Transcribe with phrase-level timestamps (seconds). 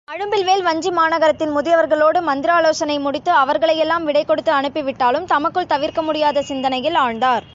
[0.07, 7.45] அழும்பில்வேள் வஞ்சிமாநகரத்தின் முதியவர்களோடு மந்திராலோசனை முடித்து அவர்களை எல்லாம் விடைகொடுத்து அனுப்பி விட்டாலும் தமக்குள் தவிர்க்கமுடியாத சிந்தனையில் ஆழ்ந்தார்.